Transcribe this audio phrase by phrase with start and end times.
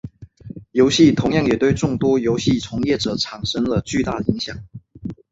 [0.71, 4.65] 游戏同样也对众多游戏从业者产生了巨大影响。